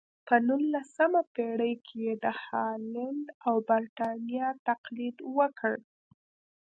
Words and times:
په 0.27 0.35
نولسمه 0.47 1.21
پېړۍ 1.33 1.73
کې 1.85 1.97
یې 2.05 2.13
د 2.23 2.25
هالنډ 2.43 3.25
او 3.47 3.55
برېټانیا 3.69 4.47
تقلید 4.67 5.17
وکړ. 5.37 5.75